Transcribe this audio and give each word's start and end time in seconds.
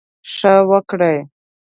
ښه 0.33 0.53
وکړٸ. 0.69 1.15